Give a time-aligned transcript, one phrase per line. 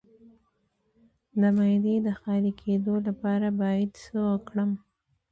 [1.39, 4.71] د معدې د خالي کیدو لپاره باید څه وکړم؟